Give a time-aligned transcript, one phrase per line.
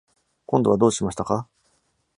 [0.47, 1.47] 今度はどうしましたか？